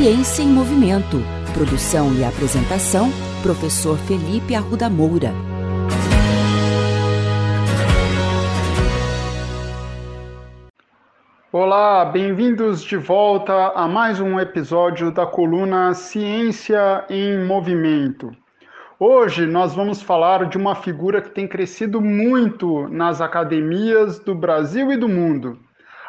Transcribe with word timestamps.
Ciência 0.00 0.44
em 0.44 0.46
Movimento. 0.46 1.16
Produção 1.52 2.14
e 2.14 2.24
apresentação, 2.24 3.10
professor 3.42 3.98
Felipe 3.98 4.54
Arruda 4.54 4.88
Moura. 4.88 5.32
Olá, 11.50 12.04
bem-vindos 12.04 12.84
de 12.84 12.96
volta 12.96 13.72
a 13.74 13.88
mais 13.88 14.20
um 14.20 14.38
episódio 14.38 15.10
da 15.10 15.26
coluna 15.26 15.92
Ciência 15.94 17.04
em 17.10 17.44
Movimento. 17.44 18.30
Hoje 19.00 19.46
nós 19.46 19.74
vamos 19.74 20.00
falar 20.00 20.48
de 20.48 20.56
uma 20.56 20.76
figura 20.76 21.20
que 21.20 21.30
tem 21.30 21.48
crescido 21.48 22.00
muito 22.00 22.86
nas 22.88 23.20
academias 23.20 24.20
do 24.20 24.32
Brasil 24.32 24.92
e 24.92 24.96
do 24.96 25.08
mundo, 25.08 25.58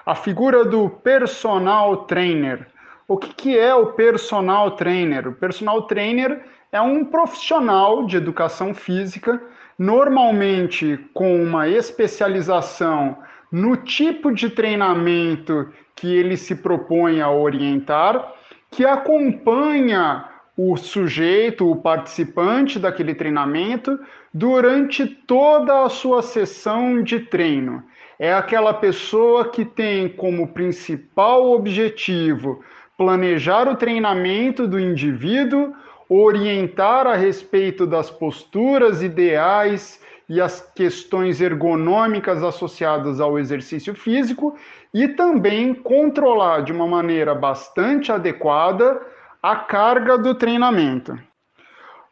a 0.06 0.14
figura 0.14 0.64
do 0.64 0.92
personal 0.92 2.06
trainer. 2.06 2.68
O 3.10 3.18
que, 3.18 3.34
que 3.34 3.58
é 3.58 3.74
o 3.74 3.88
personal 3.94 4.76
trainer? 4.76 5.28
O 5.28 5.34
personal 5.34 5.82
trainer 5.88 6.44
é 6.72 6.80
um 6.80 7.04
profissional 7.04 8.06
de 8.06 8.16
educação 8.16 8.72
física, 8.72 9.42
normalmente 9.80 10.96
com 11.12 11.42
uma 11.42 11.68
especialização 11.68 13.18
no 13.52 13.76
tipo 13.78 14.32
de 14.32 14.52
treinamento 14.52 15.74
que 15.96 16.16
ele 16.16 16.38
se 16.38 16.54
propõe 16.54 17.20
a 17.20 17.32
orientar, 17.32 18.32
que 18.70 18.86
acompanha 18.86 20.30
o 20.56 20.78
sujeito, 20.78 21.68
o 21.68 21.78
participante 21.78 22.78
daquele 22.78 23.16
treinamento, 23.16 24.00
durante 24.32 25.08
toda 25.08 25.84
a 25.84 25.90
sua 25.90 26.22
sessão 26.22 27.02
de 27.02 27.22
treino. 27.22 27.84
É 28.20 28.34
aquela 28.34 28.74
pessoa 28.74 29.50
que 29.50 29.66
tem 29.66 30.08
como 30.10 30.50
principal 30.50 31.52
objetivo 31.54 32.62
planejar 33.00 33.66
o 33.70 33.78
treinamento 33.78 34.68
do 34.68 34.78
indivíduo, 34.78 35.74
orientar 36.10 37.08
a 37.08 37.16
respeito 37.16 37.88
das 37.88 38.12
posturas 38.12 39.02
ideais 39.02 40.04
e 40.28 40.42
as 40.42 40.60
questões 40.76 41.40
ergonômicas 41.40 42.44
associadas 42.44 43.22
ao 43.22 43.40
exercício 43.40 43.96
físico 43.96 44.54
e 44.94 45.08
também 45.08 45.74
controlar 45.74 46.60
de 46.60 46.74
uma 46.74 46.86
maneira 46.86 47.34
bastante 47.34 48.12
adequada 48.12 49.02
a 49.42 49.56
carga 49.56 50.18
do 50.18 50.36
treinamento. 50.36 51.18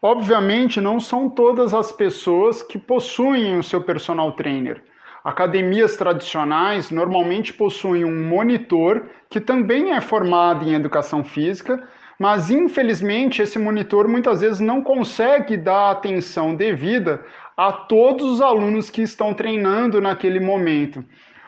Obviamente, 0.02 0.80
não 0.80 1.02
são 1.02 1.30
todas 1.30 1.74
as 1.74 1.92
pessoas 1.92 2.64
que 2.64 2.78
possuem 2.78 3.60
o 3.60 3.64
seu 3.64 3.82
personal 3.82 4.32
trainer. 4.32 4.82
Academias 5.24 5.98
tradicionais 5.98 6.92
normalmente 6.92 7.54
possuem 7.54 8.06
um 8.06 8.28
monitor 8.28 9.06
que 9.30 9.42
também 9.42 9.92
é 9.92 10.02
formado 10.02 10.68
em 10.68 10.74
educação 10.74 11.24
física, 11.24 11.88
mas 12.20 12.50
infelizmente 12.50 13.42
esse 13.42 13.60
monitor 13.60 14.08
muitas 14.08 14.42
vezes 14.42 14.60
não 14.60 14.82
consegue 14.82 15.58
dar 15.58 15.92
atenção 15.92 16.56
devida 16.56 17.24
a 17.56 17.72
todos 17.72 18.32
os 18.32 18.42
alunos 18.42 18.90
que 18.90 19.02
estão 19.02 19.34
treinando 19.34 20.00
naquele 20.00 20.40
momento. 20.40 21.04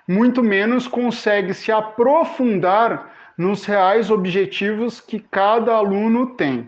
Muito 0.08 0.44
menos 0.44 0.88
consegue 0.88 1.54
se 1.54 1.72
aprofundar 1.72 3.14
nos 3.38 3.64
reais 3.64 4.12
objetivos 4.12 5.00
que 5.00 5.20
cada 5.20 5.74
aluno 5.76 6.36
tem. 6.36 6.68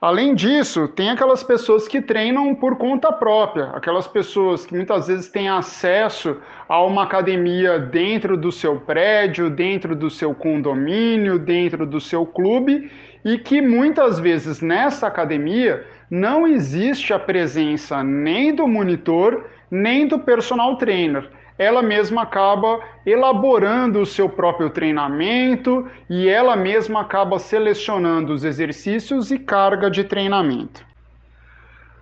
Além 0.00 0.34
disso, 0.34 0.88
tem 0.88 1.10
aquelas 1.10 1.42
pessoas 1.42 1.86
que 1.86 2.00
treinam 2.00 2.54
por 2.54 2.78
conta 2.78 3.12
própria, 3.12 3.66
aquelas 3.74 4.08
pessoas 4.08 4.64
que 4.64 4.74
muitas 4.74 5.08
vezes 5.08 5.28
têm 5.28 5.50
acesso 5.50 6.38
a 6.66 6.82
uma 6.82 7.02
academia 7.02 7.78
dentro 7.78 8.34
do 8.34 8.50
seu 8.50 8.80
prédio, 8.80 9.50
dentro 9.50 9.94
do 9.94 10.08
seu 10.08 10.34
condomínio, 10.34 11.38
dentro 11.38 11.84
do 11.84 12.00
seu 12.00 12.24
clube 12.24 12.90
e 13.22 13.36
que 13.36 13.60
muitas 13.60 14.18
vezes 14.18 14.62
nessa 14.62 15.06
academia 15.06 15.84
não 16.10 16.46
existe 16.46 17.12
a 17.12 17.18
presença 17.18 18.02
nem 18.02 18.54
do 18.54 18.66
monitor, 18.66 19.44
nem 19.70 20.06
do 20.06 20.18
personal 20.18 20.78
trainer 20.78 21.28
ela 21.60 21.82
mesma 21.82 22.22
acaba 22.22 22.80
elaborando 23.04 24.00
o 24.00 24.06
seu 24.06 24.30
próprio 24.30 24.70
treinamento 24.70 25.86
e 26.08 26.26
ela 26.26 26.56
mesma 26.56 27.02
acaba 27.02 27.38
selecionando 27.38 28.32
os 28.32 28.44
exercícios 28.44 29.30
e 29.30 29.38
carga 29.38 29.90
de 29.90 30.02
treinamento. 30.02 30.82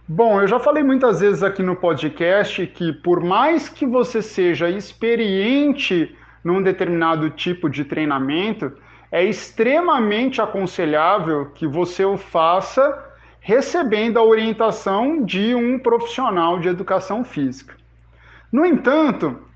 Bom, 0.07 0.41
eu 0.41 0.47
já 0.47 0.61
falei 0.61 0.85
muitas 0.85 1.19
vezes 1.19 1.43
aqui 1.43 1.61
no 1.61 1.75
podcast 1.75 2.65
que 2.69 2.93
por 2.93 3.21
mais 3.21 3.69
que 3.69 3.85
você 3.85 4.23
seja 4.23 4.71
experiente 4.71 6.17
num 6.45 6.63
determinado 6.63 7.29
tipo 7.31 7.69
de 7.69 7.85
treinamento, 7.85 8.73
é 9.11 9.25
extremamente 9.25 10.41
aconselhável 10.41 11.47
que 11.47 11.67
você 11.67 12.05
o 12.05 12.17
faça 12.17 13.07
recebendo 13.41 14.21
a 14.21 14.23
orientação 14.23 15.25
de 15.25 15.53
um 15.53 15.81
profissional 15.81 16.61
de 16.61 16.69
educação 16.69 17.25
física. 17.25 17.75
No 18.53 18.65
entanto, 18.65 19.48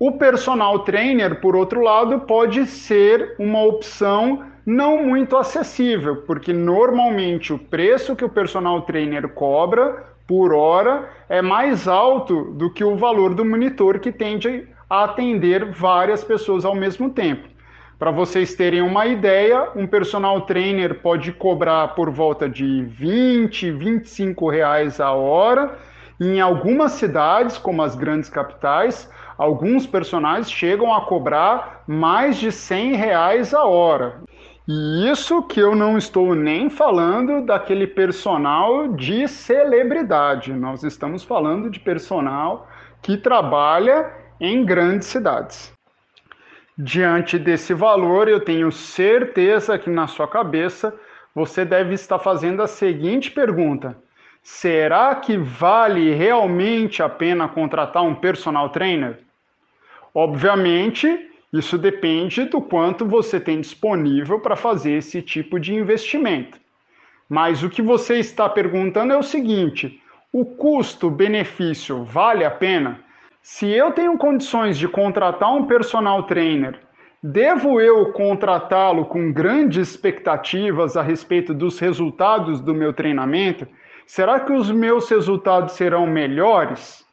o 0.00 0.12
personal 0.12 0.78
trainer, 0.78 1.42
por 1.42 1.54
outro 1.54 1.82
lado, 1.82 2.20
pode 2.20 2.64
ser 2.64 3.34
uma 3.38 3.62
opção 3.62 4.42
não 4.64 5.04
muito 5.04 5.36
acessível, 5.36 6.22
porque 6.22 6.54
normalmente 6.54 7.52
o 7.52 7.58
preço 7.58 8.16
que 8.16 8.24
o 8.24 8.28
personal 8.30 8.80
trainer 8.80 9.28
cobra 9.28 10.06
por 10.26 10.54
hora 10.54 11.06
é 11.28 11.42
mais 11.42 11.86
alto 11.86 12.44
do 12.52 12.72
que 12.72 12.82
o 12.82 12.96
valor 12.96 13.34
do 13.34 13.44
monitor 13.44 13.98
que 13.98 14.10
tende 14.10 14.66
a 14.88 15.04
atender 15.04 15.66
várias 15.66 16.24
pessoas 16.24 16.64
ao 16.64 16.74
mesmo 16.74 17.10
tempo. 17.10 17.46
Para 17.98 18.10
vocês 18.10 18.54
terem 18.54 18.80
uma 18.80 19.04
ideia, 19.04 19.68
um 19.76 19.86
personal 19.86 20.40
trainer 20.46 21.02
pode 21.02 21.30
cobrar 21.30 21.88
por 21.88 22.08
volta 22.08 22.48
de 22.48 22.84
20, 22.84 23.70
25 23.72 24.48
reais 24.48 24.98
a 24.98 25.12
hora. 25.12 25.76
Em 26.18 26.40
algumas 26.40 26.92
cidades, 26.92 27.58
como 27.58 27.82
as 27.82 27.94
grandes 27.94 28.30
capitais, 28.30 29.06
alguns 29.40 29.86
personagens 29.86 30.52
chegam 30.52 30.94
a 30.94 31.00
cobrar 31.00 31.82
mais 31.86 32.36
de 32.36 32.52
100 32.52 32.92
reais 32.92 33.54
a 33.54 33.64
hora. 33.64 34.20
E 34.68 35.10
isso 35.10 35.42
que 35.44 35.58
eu 35.58 35.74
não 35.74 35.96
estou 35.96 36.34
nem 36.34 36.68
falando 36.68 37.40
daquele 37.46 37.86
personal 37.86 38.88
de 38.88 39.26
celebridade. 39.26 40.52
Nós 40.52 40.82
estamos 40.82 41.24
falando 41.24 41.70
de 41.70 41.80
personal 41.80 42.68
que 43.00 43.16
trabalha 43.16 44.12
em 44.38 44.62
grandes 44.62 45.08
cidades. 45.08 45.72
Diante 46.76 47.38
desse 47.38 47.72
valor, 47.72 48.28
eu 48.28 48.44
tenho 48.44 48.70
certeza 48.70 49.78
que 49.78 49.88
na 49.88 50.06
sua 50.06 50.28
cabeça 50.28 50.94
você 51.34 51.64
deve 51.64 51.94
estar 51.94 52.18
fazendo 52.18 52.62
a 52.62 52.66
seguinte 52.66 53.30
pergunta: 53.30 53.96
será 54.42 55.14
que 55.14 55.38
vale 55.38 56.12
realmente 56.12 57.02
a 57.02 57.08
pena 57.08 57.48
contratar 57.48 58.02
um 58.02 58.14
personal 58.14 58.68
trainer? 58.68 59.29
Obviamente, 60.14 61.30
isso 61.52 61.76
depende 61.76 62.44
do 62.44 62.60
quanto 62.60 63.04
você 63.04 63.40
tem 63.40 63.60
disponível 63.60 64.40
para 64.40 64.56
fazer 64.56 64.92
esse 64.92 65.20
tipo 65.20 65.58
de 65.58 65.74
investimento. 65.74 66.58
Mas 67.28 67.62
o 67.62 67.70
que 67.70 67.82
você 67.82 68.18
está 68.18 68.48
perguntando 68.48 69.12
é 69.12 69.16
o 69.16 69.22
seguinte: 69.22 70.00
o 70.32 70.44
custo-benefício 70.44 72.04
vale 72.04 72.44
a 72.44 72.50
pena? 72.50 73.00
Se 73.42 73.66
eu 73.66 73.92
tenho 73.92 74.18
condições 74.18 74.76
de 74.76 74.86
contratar 74.86 75.52
um 75.52 75.66
personal 75.66 76.24
trainer, 76.24 76.78
devo 77.22 77.80
eu 77.80 78.12
contratá-lo 78.12 79.06
com 79.06 79.32
grandes 79.32 79.88
expectativas 79.88 80.96
a 80.96 81.02
respeito 81.02 81.54
dos 81.54 81.78
resultados 81.78 82.60
do 82.60 82.74
meu 82.74 82.92
treinamento? 82.92 83.66
Será 84.06 84.40
que 84.40 84.52
os 84.52 84.70
meus 84.70 85.08
resultados 85.08 85.72
serão 85.72 86.06
melhores? 86.06 87.04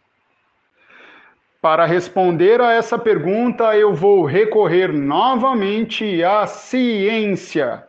Para 1.61 1.85
responder 1.85 2.61
a 2.61 2.71
essa 2.71 2.99
pergunta, 2.99 3.75
eu 3.75 3.93
vou 3.93 4.25
recorrer 4.25 4.93
novamente 4.93 6.23
à 6.23 6.45
ciência. 6.45 7.83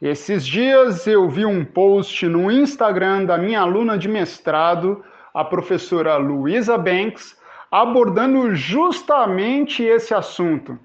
Esses 0.00 0.46
dias 0.46 1.06
eu 1.06 1.28
vi 1.28 1.44
um 1.44 1.64
post 1.64 2.26
no 2.26 2.50
Instagram 2.50 3.26
da 3.26 3.36
minha 3.36 3.60
aluna 3.60 3.98
de 3.98 4.08
mestrado, 4.08 5.04
a 5.34 5.44
professora 5.44 6.16
Luisa 6.16 6.78
Banks, 6.78 7.36
abordando 7.70 8.54
justamente 8.54 9.82
esse 9.82 10.14
assunto. 10.14 10.78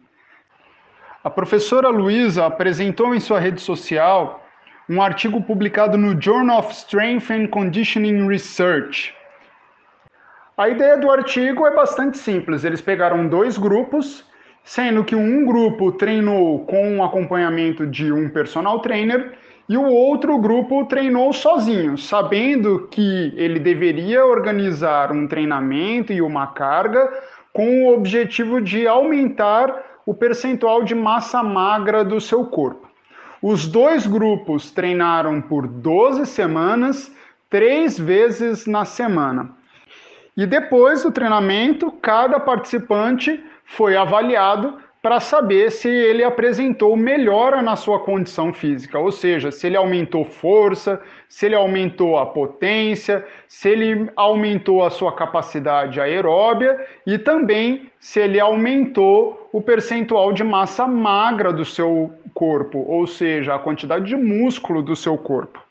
A 1.24 1.30
professora 1.30 1.90
Luisa 1.90 2.46
apresentou 2.46 3.16
em 3.16 3.20
sua 3.20 3.40
rede 3.40 3.62
social 3.62 4.44
um 4.90 5.02
artigo 5.02 5.42
publicado 5.42 5.98
no 5.98 6.20
Journal 6.20 6.60
of 6.60 6.74
Strength 6.74 7.30
and 7.32 7.48
Conditioning 7.48 8.28
Research, 8.28 9.14
a 10.60 10.68
ideia 10.68 10.98
do 10.98 11.10
artigo 11.10 11.66
é 11.66 11.74
bastante 11.74 12.18
simples. 12.18 12.66
Eles 12.66 12.82
pegaram 12.82 13.30
dois 13.30 13.58
grupos, 13.58 14.26
sendo 14.62 15.06
que 15.06 15.16
um 15.16 15.46
grupo 15.46 15.90
treinou 15.94 16.66
com 16.66 16.98
o 16.98 17.04
acompanhamento 17.04 17.88
de 17.88 18.12
um 18.12 18.28
personal 18.28 18.82
trainer 18.82 19.38
e 19.70 19.78
o 19.78 19.86
outro 19.86 20.38
grupo 20.38 20.84
treinou 20.84 21.32
sozinho, 21.32 21.98
sabendo 21.98 22.90
que 22.92 23.34
ele 23.38 23.58
deveria 23.58 24.26
organizar 24.26 25.14
um 25.14 25.30
treinamento 25.30 26.12
e 26.12 26.22
uma 26.22 26.48
carga 26.48 27.10
com 27.54 27.86
o 27.86 27.94
objetivo 27.94 28.60
de 28.60 28.86
aumentar 28.86 30.02
o 30.06 30.14
percentual 30.14 30.84
de 30.84 30.94
massa 30.94 31.42
magra 31.42 32.04
do 32.04 32.20
seu 32.20 32.44
corpo. 32.44 32.86
Os 33.42 33.66
dois 33.66 34.06
grupos 34.06 34.72
treinaram 34.72 35.40
por 35.40 35.66
12 35.66 36.26
semanas, 36.26 37.10
três 37.50 37.98
vezes 37.98 38.66
na 38.66 38.84
semana. 38.84 39.58
E 40.40 40.46
depois 40.46 41.04
do 41.04 41.12
treinamento, 41.12 41.92
cada 41.92 42.40
participante 42.40 43.44
foi 43.66 43.98
avaliado 43.98 44.78
para 45.02 45.20
saber 45.20 45.70
se 45.70 45.90
ele 45.90 46.24
apresentou 46.24 46.96
melhora 46.96 47.62
na 47.62 47.76
sua 47.76 48.00
condição 48.00 48.54
física, 48.54 48.98
ou 48.98 49.12
seja, 49.12 49.52
se 49.52 49.68
ele 49.68 49.76
aumentou 49.76 50.24
força, 50.24 51.02
se 51.28 51.46
ele 51.46 51.56
aumentou 51.56 52.18
a 52.18 52.26
potência, 52.26 53.28
se 53.50 53.68
ele 53.68 54.10
aumentou 54.16 54.82
a 54.82 54.90
sua 54.90 55.12
capacidade 55.12 56.00
aeróbia 56.00 56.88
e 57.06 57.18
também 57.18 57.92
se 58.00 58.22
ele 58.22 58.40
aumentou 58.40 59.50
o 59.52 59.62
percentual 59.62 60.32
de 60.32 60.46
massa 60.46 60.88
magra 60.88 61.52
do 61.52 61.66
seu 61.66 62.14
corpo, 62.34 62.86
ou 62.88 63.06
seja, 63.06 63.56
a 63.56 63.60
quantidade 63.60 64.06
de 64.06 64.16
músculo 64.16 64.82
do 64.82 64.96
seu 64.96 65.18
corpo. 65.18 65.62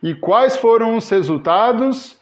E 0.00 0.14
quais 0.14 0.56
foram 0.56 0.96
os 0.96 1.10
resultados? 1.10 2.15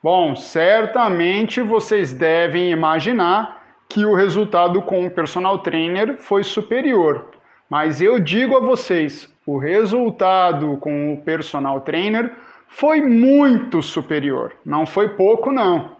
Bom, 0.00 0.36
certamente 0.36 1.60
vocês 1.60 2.12
devem 2.12 2.70
imaginar 2.70 3.62
que 3.88 4.04
o 4.04 4.14
resultado 4.14 4.80
com 4.82 5.06
o 5.06 5.10
personal 5.10 5.58
trainer 5.58 6.18
foi 6.20 6.44
superior. 6.44 7.26
Mas 7.68 8.00
eu 8.00 8.20
digo 8.20 8.56
a 8.56 8.60
vocês, 8.60 9.28
o 9.44 9.58
resultado 9.58 10.76
com 10.76 11.12
o 11.12 11.16
personal 11.22 11.80
trainer 11.80 12.32
foi 12.68 13.00
muito 13.00 13.82
superior. 13.82 14.52
Não 14.64 14.86
foi 14.86 15.08
pouco, 15.08 15.50
não. 15.50 15.96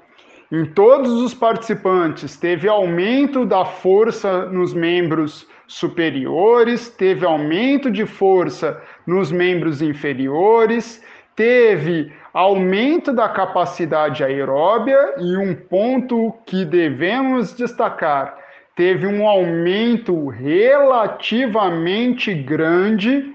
Em 0.50 0.64
todos 0.64 1.12
os 1.12 1.34
participantes, 1.34 2.36
teve 2.36 2.68
aumento 2.68 3.44
da 3.44 3.64
força 3.64 4.46
nos 4.46 4.72
membros 4.72 5.46
superiores, 5.66 6.88
teve 6.88 7.26
aumento 7.26 7.90
de 7.90 8.06
força 8.06 8.80
nos 9.06 9.30
membros 9.32 9.82
inferiores, 9.82 11.02
teve 11.38 12.12
aumento 12.34 13.12
da 13.12 13.28
capacidade 13.28 14.24
aeróbia 14.24 15.14
e 15.18 15.36
um 15.36 15.54
ponto 15.54 16.34
que 16.44 16.64
devemos 16.64 17.54
destacar, 17.54 18.36
teve 18.74 19.06
um 19.06 19.24
aumento 19.24 20.26
relativamente 20.26 22.34
grande 22.34 23.32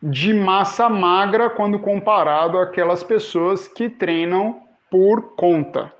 de 0.00 0.32
massa 0.32 0.88
magra 0.88 1.50
quando 1.50 1.80
comparado 1.80 2.58
àquelas 2.58 3.02
pessoas 3.02 3.66
que 3.66 3.88
treinam 3.88 4.60
por 4.88 5.34
conta. 5.34 5.92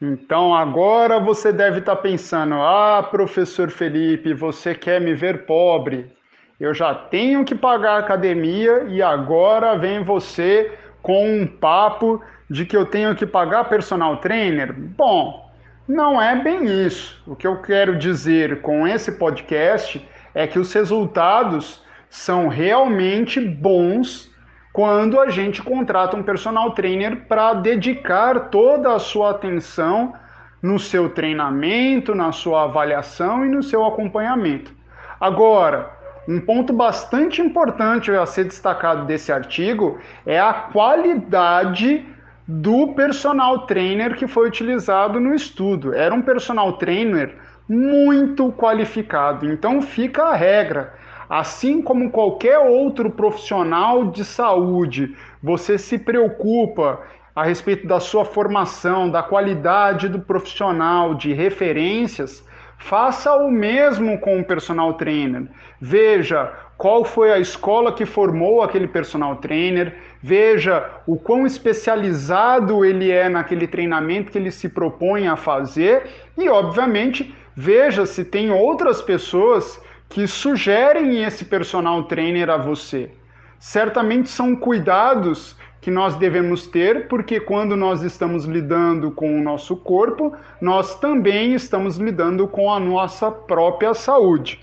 Então 0.00 0.54
agora 0.54 1.20
você 1.20 1.52
deve 1.52 1.80
estar 1.80 1.96
pensando: 1.96 2.54
ah, 2.54 3.06
professor 3.10 3.68
Felipe, 3.68 4.32
você 4.32 4.74
quer 4.74 4.98
me 4.98 5.12
ver 5.12 5.44
pobre? 5.44 6.10
Eu 6.60 6.74
já 6.74 6.92
tenho 6.92 7.44
que 7.44 7.54
pagar 7.54 7.92
a 7.92 7.98
academia 7.98 8.84
e 8.88 9.00
agora 9.00 9.78
vem 9.78 10.02
você 10.02 10.76
com 11.00 11.42
um 11.42 11.46
papo 11.46 12.20
de 12.50 12.66
que 12.66 12.76
eu 12.76 12.84
tenho 12.84 13.14
que 13.14 13.24
pagar 13.24 13.68
personal 13.68 14.16
trainer? 14.16 14.72
Bom, 14.72 15.48
não 15.86 16.20
é 16.20 16.34
bem 16.34 16.64
isso. 16.84 17.22
O 17.28 17.36
que 17.36 17.46
eu 17.46 17.62
quero 17.62 17.96
dizer 17.96 18.60
com 18.60 18.88
esse 18.88 19.12
podcast 19.12 20.04
é 20.34 20.48
que 20.48 20.58
os 20.58 20.72
resultados 20.72 21.80
são 22.10 22.48
realmente 22.48 23.40
bons 23.40 24.28
quando 24.72 25.20
a 25.20 25.30
gente 25.30 25.62
contrata 25.62 26.16
um 26.16 26.24
personal 26.24 26.72
trainer 26.72 27.24
para 27.28 27.54
dedicar 27.54 28.48
toda 28.50 28.94
a 28.94 28.98
sua 28.98 29.30
atenção 29.30 30.12
no 30.60 30.76
seu 30.76 31.08
treinamento, 31.08 32.16
na 32.16 32.32
sua 32.32 32.64
avaliação 32.64 33.46
e 33.46 33.48
no 33.48 33.62
seu 33.62 33.84
acompanhamento. 33.86 34.76
Agora, 35.20 35.97
um 36.28 36.38
ponto 36.38 36.74
bastante 36.74 37.40
importante 37.40 38.10
a 38.10 38.26
ser 38.26 38.44
destacado 38.44 39.06
desse 39.06 39.32
artigo 39.32 39.98
é 40.26 40.38
a 40.38 40.52
qualidade 40.52 42.04
do 42.46 42.88
personal 42.88 43.66
trainer 43.66 44.14
que 44.14 44.26
foi 44.26 44.46
utilizado 44.46 45.18
no 45.18 45.34
estudo. 45.34 45.94
Era 45.94 46.14
um 46.14 46.20
personal 46.20 46.74
trainer 46.74 47.34
muito 47.66 48.52
qualificado. 48.52 49.50
Então 49.50 49.80
fica 49.80 50.24
a 50.24 50.34
regra. 50.34 50.92
Assim 51.30 51.80
como 51.80 52.10
qualquer 52.10 52.58
outro 52.58 53.10
profissional 53.10 54.10
de 54.10 54.22
saúde, 54.22 55.16
você 55.42 55.78
se 55.78 55.98
preocupa 55.98 57.00
a 57.34 57.42
respeito 57.42 57.86
da 57.86 58.00
sua 58.00 58.26
formação, 58.26 59.10
da 59.10 59.22
qualidade 59.22 60.08
do 60.10 60.20
profissional, 60.20 61.14
de 61.14 61.32
referências, 61.32 62.44
Faça 62.78 63.34
o 63.34 63.50
mesmo 63.50 64.18
com 64.18 64.40
o 64.40 64.44
personal 64.44 64.94
trainer. 64.94 65.42
Veja 65.80 66.52
qual 66.78 67.04
foi 67.04 67.32
a 67.32 67.38
escola 67.38 67.92
que 67.92 68.06
formou 68.06 68.62
aquele 68.62 68.86
personal 68.86 69.36
trainer, 69.36 69.96
veja 70.22 70.88
o 71.06 71.16
quão 71.16 71.44
especializado 71.44 72.84
ele 72.84 73.10
é 73.10 73.28
naquele 73.28 73.66
treinamento 73.66 74.30
que 74.30 74.38
ele 74.38 74.52
se 74.52 74.68
propõe 74.68 75.26
a 75.26 75.36
fazer 75.36 76.06
e, 76.36 76.48
obviamente, 76.48 77.34
veja 77.54 78.06
se 78.06 78.24
tem 78.24 78.52
outras 78.52 79.02
pessoas 79.02 79.80
que 80.08 80.26
sugerem 80.26 81.24
esse 81.24 81.44
personal 81.44 82.04
trainer 82.04 82.48
a 82.48 82.56
você. 82.56 83.10
Certamente 83.58 84.28
são 84.30 84.54
cuidados 84.54 85.56
que 85.80 85.90
nós 85.90 86.16
devemos 86.16 86.66
ter, 86.66 87.08
porque 87.08 87.40
quando 87.40 87.76
nós 87.76 88.02
estamos 88.02 88.44
lidando 88.44 89.10
com 89.10 89.38
o 89.38 89.42
nosso 89.42 89.76
corpo, 89.76 90.32
nós 90.60 90.98
também 90.98 91.54
estamos 91.54 91.96
lidando 91.96 92.48
com 92.48 92.72
a 92.72 92.80
nossa 92.80 93.30
própria 93.30 93.94
saúde. 93.94 94.60